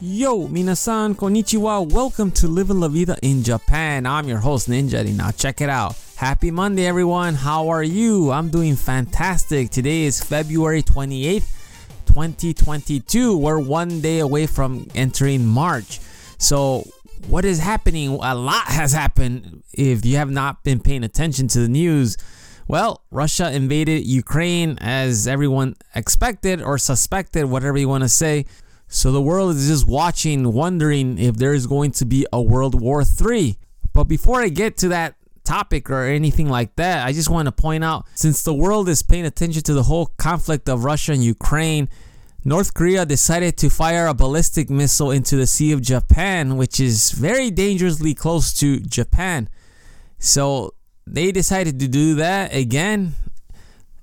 Yo, 0.00 0.46
minasan, 0.46 1.16
konnichiwa. 1.16 1.92
Welcome 1.92 2.30
to 2.30 2.46
Living 2.46 2.78
La 2.78 2.86
Vida 2.86 3.16
in 3.20 3.42
Japan. 3.42 4.06
I'm 4.06 4.28
your 4.28 4.38
host, 4.38 4.68
Ninja 4.68 5.04
Now, 5.16 5.32
check 5.32 5.60
it 5.60 5.68
out. 5.68 5.96
Happy 6.14 6.52
Monday, 6.52 6.86
everyone. 6.86 7.34
How 7.34 7.66
are 7.68 7.82
you? 7.82 8.30
I'm 8.30 8.48
doing 8.48 8.76
fantastic. 8.76 9.70
Today 9.70 10.04
is 10.04 10.22
February 10.22 10.84
28th, 10.84 11.50
2022. 12.06 13.36
We're 13.36 13.58
one 13.58 14.00
day 14.00 14.20
away 14.20 14.46
from 14.46 14.86
entering 14.94 15.44
March. 15.44 15.98
So, 16.38 16.84
what 17.26 17.44
is 17.44 17.58
happening? 17.58 18.20
A 18.22 18.36
lot 18.36 18.68
has 18.68 18.92
happened. 18.92 19.64
If 19.72 20.06
you 20.06 20.14
have 20.18 20.30
not 20.30 20.62
been 20.62 20.78
paying 20.78 21.02
attention 21.02 21.48
to 21.48 21.58
the 21.58 21.68
news, 21.68 22.16
well, 22.68 23.02
Russia 23.10 23.50
invaded 23.50 24.06
Ukraine 24.06 24.78
as 24.80 25.26
everyone 25.26 25.74
expected 25.96 26.62
or 26.62 26.78
suspected, 26.78 27.46
whatever 27.46 27.78
you 27.78 27.88
want 27.88 28.04
to 28.04 28.08
say. 28.08 28.44
So 28.88 29.12
the 29.12 29.22
world 29.22 29.54
is 29.54 29.68
just 29.68 29.86
watching, 29.86 30.52
wondering 30.52 31.18
if 31.18 31.36
there 31.36 31.52
is 31.52 31.66
going 31.66 31.92
to 31.92 32.04
be 32.04 32.26
a 32.32 32.40
World 32.40 32.80
War 32.80 33.02
III. 33.02 33.58
But 33.92 34.04
before 34.04 34.40
I 34.40 34.48
get 34.48 34.76
to 34.78 34.88
that 34.88 35.14
topic 35.44 35.90
or 35.90 36.04
anything 36.04 36.48
like 36.48 36.76
that, 36.76 37.06
I 37.06 37.12
just 37.12 37.28
want 37.28 37.46
to 37.46 37.52
point 37.52 37.84
out 37.84 38.06
since 38.14 38.42
the 38.42 38.54
world 38.54 38.88
is 38.88 39.02
paying 39.02 39.26
attention 39.26 39.62
to 39.62 39.74
the 39.74 39.84
whole 39.84 40.06
conflict 40.16 40.68
of 40.68 40.84
Russia 40.84 41.12
and 41.12 41.22
Ukraine, 41.22 41.88
North 42.44 42.72
Korea 42.72 43.04
decided 43.04 43.56
to 43.58 43.68
fire 43.68 44.06
a 44.06 44.14
ballistic 44.14 44.70
missile 44.70 45.10
into 45.10 45.36
the 45.36 45.46
Sea 45.46 45.72
of 45.72 45.82
Japan, 45.82 46.56
which 46.56 46.80
is 46.80 47.10
very 47.10 47.50
dangerously 47.50 48.14
close 48.14 48.54
to 48.54 48.80
Japan. 48.80 49.48
So 50.18 50.74
they 51.06 51.32
decided 51.32 51.78
to 51.80 51.88
do 51.88 52.14
that 52.14 52.54
again. 52.54 53.14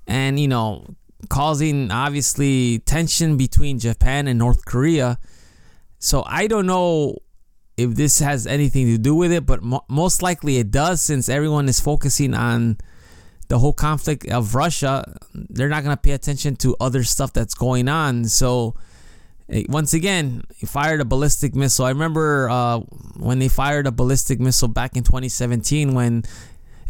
And, 0.06 0.38
you 0.38 0.48
know, 0.48 0.94
causing 1.28 1.90
obviously 1.90 2.80
tension 2.80 3.36
between 3.36 3.78
Japan 3.78 4.28
and 4.28 4.38
North 4.38 4.64
Korea. 4.64 5.18
So 5.98 6.22
I 6.26 6.46
don't 6.46 6.66
know 6.66 7.18
if 7.76 7.94
this 7.94 8.20
has 8.20 8.46
anything 8.46 8.86
to 8.86 8.98
do 8.98 9.14
with 9.14 9.32
it, 9.32 9.44
but 9.44 9.62
mo- 9.62 9.84
most 9.88 10.22
likely 10.22 10.58
it 10.58 10.70
does 10.70 11.00
since 11.00 11.28
everyone 11.28 11.68
is 11.68 11.80
focusing 11.80 12.34
on 12.34 12.78
the 13.48 13.58
whole 13.58 13.72
conflict 13.72 14.28
of 14.28 14.54
Russia. 14.54 15.04
They're 15.34 15.68
not 15.68 15.84
going 15.84 15.96
to 15.96 16.00
pay 16.00 16.12
attention 16.12 16.56
to 16.56 16.76
other 16.80 17.04
stuff 17.04 17.32
that's 17.32 17.54
going 17.54 17.88
on. 17.88 18.24
So 18.26 18.74
eh, 19.48 19.64
once 19.68 19.94
again, 19.94 20.42
he 20.56 20.66
fired 20.66 21.00
a 21.00 21.04
ballistic 21.04 21.54
missile. 21.54 21.84
I 21.84 21.90
remember 21.90 22.48
uh, 22.48 22.80
when 23.16 23.38
they 23.38 23.48
fired 23.48 23.86
a 23.86 23.92
ballistic 23.92 24.40
missile 24.40 24.68
back 24.68 24.96
in 24.96 25.04
2017 25.04 25.94
when 25.94 26.24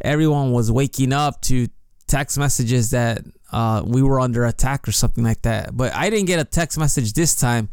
everyone 0.01 0.53
was 0.53 0.70
waking 0.70 1.12
up 1.12 1.41
to 1.42 1.69
text 2.07 2.39
messages 2.39 2.91
that 2.91 3.23
uh, 3.53 3.83
we 3.85 4.03
were 4.03 4.21
under 4.21 4.45
attack 4.45 4.87
or 4.89 4.93
something 4.93 5.25
like 5.25 5.43
that. 5.43 5.77
But 5.77 5.95
I 5.95 6.11
didn't 6.11 6.27
get 6.27 6.41
a 6.41 6.45
text 6.45 6.79
message 6.79 7.13
this 7.13 7.35
time. 7.35 7.69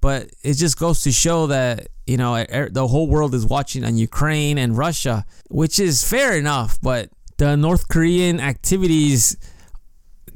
But 0.00 0.30
it 0.42 0.54
just 0.54 0.78
goes 0.78 1.02
to 1.04 1.12
show 1.12 1.46
that 1.46 1.86
you 2.06 2.16
know 2.16 2.44
the 2.44 2.86
whole 2.88 3.06
world 3.06 3.34
is 3.34 3.46
watching 3.46 3.84
on 3.84 3.96
Ukraine 3.96 4.58
and 4.58 4.76
Russia, 4.76 5.24
which 5.48 5.78
is 5.78 6.02
fair 6.02 6.36
enough. 6.36 6.78
But 6.82 7.10
the 7.36 7.56
North 7.56 7.88
Korean 7.88 8.40
activities 8.40 9.36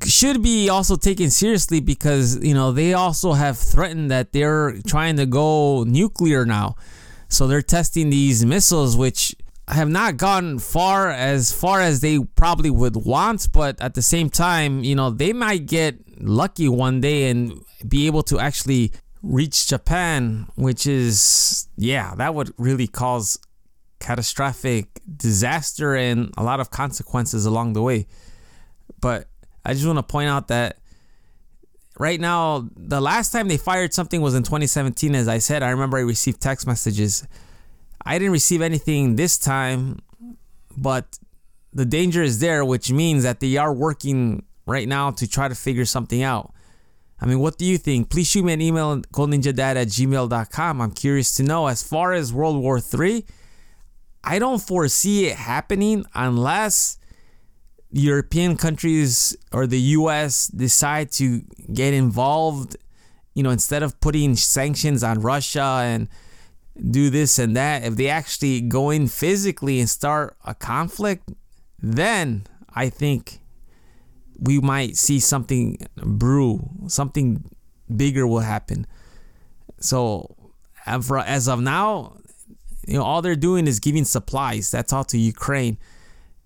should 0.05 0.42
be 0.42 0.69
also 0.69 0.94
taken 0.94 1.31
seriously 1.31 1.81
because 1.81 2.42
you 2.44 2.55
know 2.55 2.70
they 2.70 2.94
also 2.94 3.33
have 3.33 3.58
threatened 3.58 4.10
that 4.12 4.33
they're 4.33 4.78
trying 4.86 5.16
to 5.16 5.27
go 5.27 5.83
nuclear 5.83 6.47
now. 6.47 6.77
So 7.28 7.48
they're 7.48 7.60
testing 7.60 8.10
these 8.10 8.47
missiles, 8.47 8.97
which 8.97 9.34
have 9.69 9.89
not 9.89 10.17
gone 10.17 10.59
far 10.59 11.11
as 11.11 11.53
far 11.53 11.81
as 11.81 12.00
they 12.00 12.20
probably 12.20 12.70
would 12.70 12.97
want, 12.97 13.48
but 13.53 13.81
at 13.81 13.95
the 13.95 14.03
same 14.03 14.31
time, 14.31 14.84
you 14.84 14.95
know, 14.95 15.11
they 15.11 15.33
might 15.33 15.67
get 15.67 15.97
lucky 16.20 16.69
one 16.69 17.00
day 17.00 17.31
and 17.31 17.61
be 17.87 18.06
able 18.06 18.22
to 18.25 18.39
actually 18.39 18.92
reach 19.22 19.67
Japan, 19.67 20.47
which 20.55 20.87
is 20.87 21.69
yeah, 21.77 22.14
that 22.14 22.34
would 22.34 22.53
really 22.59 22.87
cause 22.87 23.39
catastrophic 23.99 25.00
disaster 25.16 25.94
and 25.94 26.32
a 26.37 26.44
lot 26.44 26.60
of 26.60 26.71
consequences 26.71 27.44
along 27.44 27.72
the 27.72 27.82
way. 27.82 28.06
But 29.00 29.26
I 29.65 29.72
just 29.72 29.87
want 29.87 29.99
to 29.99 30.05
point 30.05 30.28
out 30.28 30.49
that 30.49 30.78
right 31.99 32.21
now, 32.21 32.69
the 32.76 33.00
last 33.00 33.32
time 33.32 33.49
they 33.49 33.56
fired 33.56 33.93
something 33.93 34.21
was 34.21 34.34
in 34.34 34.44
2017. 34.44 35.15
As 35.15 35.26
I 35.26 35.38
said, 35.38 35.62
I 35.65 35.71
remember 35.71 35.97
I 35.97 36.03
received 36.03 36.41
text 36.41 36.66
messages 36.66 37.26
I 38.06 38.19
didn't 38.19 38.33
receive 38.33 38.62
anything 38.62 39.17
this 39.17 39.37
time, 39.37 39.99
but 40.77 41.19
the 41.72 41.84
danger 41.84 42.22
is 42.22 42.39
there, 42.39 42.65
which 42.65 42.93
means 42.93 43.25
that 43.25 43.41
they 43.41 43.56
are 43.56 43.72
working 43.72 44.44
right 44.65 44.87
now 44.87 45.11
to 45.11 45.28
try 45.28 45.49
to 45.49 45.55
figure 45.55 45.84
something 45.84 46.22
out. 46.22 46.55
I 47.21 47.27
mean, 47.27 47.41
what 47.41 47.59
do 47.59 47.65
you 47.65 47.78
think? 47.78 48.11
Please 48.11 48.28
shoot 48.28 48.44
me 48.44 48.53
an 48.53 48.61
email, 48.61 48.99
goldninjadad 49.00 49.77
at 49.77 49.89
gmail.com. 49.89 50.81
I'm 50.81 50.91
curious 50.93 51.34
to 51.37 51.43
know. 51.43 51.67
As 51.67 51.83
far 51.83 52.12
as 52.12 52.33
World 52.33 52.62
War 52.62 52.78
III, 52.78 53.25
I 54.23 54.38
don't 54.38 54.61
foresee 54.61 55.27
it 55.27 55.37
happening 55.37 56.05
unless 56.15 56.99
European 57.91 58.56
countries 58.56 59.37
or 59.53 59.67
the 59.67 59.81
US 59.81 60.49
decide 60.49 61.11
to 61.12 61.43
get 61.73 61.93
involved. 61.93 62.77
You 63.34 63.43
know, 63.43 63.50
instead 63.50 63.83
of 63.83 63.99
putting 64.00 64.37
sanctions 64.37 65.03
on 65.03 65.21
Russia 65.21 65.81
and 65.83 66.09
do 66.91 67.10
this 67.10 67.38
and 67.38 67.56
that, 67.56 67.84
if 67.84 67.97
they 67.97 68.09
actually 68.09 68.60
go 68.60 68.91
in 68.91 69.09
physically 69.09 69.81
and 69.81 69.88
start 69.88 70.37
a 70.44 70.54
conflict, 70.54 71.31
then 71.78 72.47
I 72.75 72.88
think 72.88 73.41
we 74.38 74.60
might 74.60 74.97
see 74.97 75.20
something 75.20 75.78
brew, 75.97 76.69
something 76.88 77.50
bigger 77.94 78.26
will 78.26 78.41
happen. 78.41 78.87
So, 79.78 80.37
as 80.87 81.48
of 81.48 81.60
now, 81.60 82.19
you 82.87 82.94
know, 82.94 83.03
all 83.03 83.22
they're 83.22 83.37
doing 83.37 83.66
is 83.66 83.81
giving 83.81 84.04
supplies. 84.04 84.70
That's 84.70 84.93
all 84.93 85.04
to 85.04 85.19
Ukraine. 85.19 85.78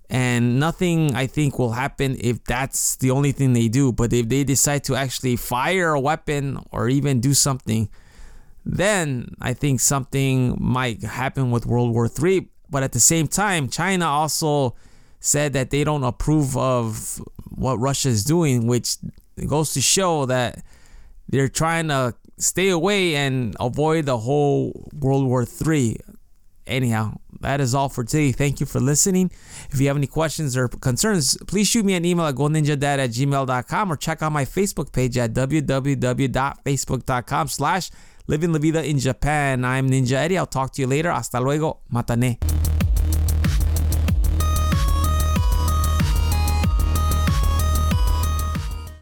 And 0.08 0.58
nothing, 0.58 1.14
I 1.14 1.26
think, 1.26 1.58
will 1.58 1.72
happen 1.72 2.16
if 2.18 2.42
that's 2.44 2.96
the 2.96 3.10
only 3.12 3.32
thing 3.32 3.52
they 3.52 3.68
do. 3.68 3.92
But 3.92 4.12
if 4.12 4.28
they 4.28 4.42
decide 4.42 4.82
to 4.84 4.96
actually 4.96 5.36
fire 5.36 5.92
a 5.92 6.00
weapon 6.00 6.58
or 6.72 6.88
even 6.88 7.20
do 7.20 7.34
something, 7.34 7.88
then 8.64 9.34
I 9.40 9.54
think 9.54 9.80
something 9.80 10.56
might 10.60 11.02
happen 11.02 11.50
with 11.50 11.66
World 11.66 11.94
War 11.94 12.08
III. 12.08 12.48
But 12.68 12.82
at 12.82 12.92
the 12.92 13.00
same 13.00 13.26
time, 13.26 13.68
China 13.68 14.06
also 14.06 14.76
said 15.18 15.52
that 15.52 15.70
they 15.70 15.84
don't 15.84 16.04
approve 16.04 16.56
of 16.56 17.20
what 17.50 17.76
Russia 17.76 18.08
is 18.08 18.24
doing, 18.24 18.66
which 18.66 18.96
goes 19.46 19.72
to 19.74 19.80
show 19.80 20.26
that 20.26 20.62
they're 21.28 21.48
trying 21.48 21.88
to 21.88 22.14
stay 22.38 22.70
away 22.70 23.16
and 23.16 23.56
avoid 23.60 24.06
the 24.06 24.18
whole 24.18 24.88
World 24.92 25.26
War 25.26 25.46
III. 25.66 25.96
Anyhow, 26.66 27.18
that 27.40 27.60
is 27.60 27.74
all 27.74 27.88
for 27.88 28.04
today. 28.04 28.30
Thank 28.32 28.60
you 28.60 28.66
for 28.66 28.80
listening. 28.80 29.30
If 29.70 29.80
you 29.80 29.86
have 29.88 29.96
any 29.96 30.06
questions 30.06 30.56
or 30.56 30.68
concerns, 30.68 31.36
please 31.48 31.66
shoot 31.66 31.84
me 31.84 31.94
an 31.94 32.04
email 32.04 32.26
at 32.26 32.36
goldninjadad 32.36 32.98
at 32.98 33.10
gmail.com 33.10 33.92
or 33.92 33.96
check 33.96 34.22
out 34.22 34.30
my 34.32 34.44
Facebook 34.44 34.92
page 34.92 35.18
at 35.18 35.32
www.facebook.com 35.32 37.48
slash 37.48 37.90
Living 38.30 38.52
La 38.52 38.60
Vida 38.60 38.80
in 38.84 38.96
Japan. 38.96 39.64
I'm 39.64 39.90
Ninja 39.90 40.18
Eddie. 40.22 40.38
I'll 40.38 40.46
talk 40.46 40.72
to 40.74 40.82
you 40.82 40.86
later. 40.86 41.10
Hasta 41.10 41.40
luego. 41.40 41.80
Matane. 41.90 42.59